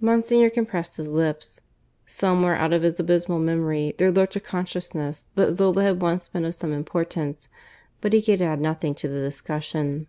Monsignor 0.00 0.50
compressed 0.50 0.96
his 0.96 1.12
lips. 1.12 1.60
Somewhere 2.06 2.56
out 2.56 2.72
of 2.72 2.82
his 2.82 2.98
abysmal 2.98 3.38
memory 3.38 3.94
there 3.96 4.10
lurked 4.10 4.34
a 4.34 4.40
consciousness 4.40 5.26
that 5.36 5.52
Zola 5.56 5.84
had 5.84 6.02
once 6.02 6.26
been 6.26 6.44
of 6.44 6.56
some 6.56 6.72
importance; 6.72 7.48
but 8.00 8.12
he 8.12 8.20
could 8.20 8.42
add 8.42 8.60
nothing 8.60 8.96
to 8.96 9.06
the 9.06 9.20
discussion. 9.20 10.08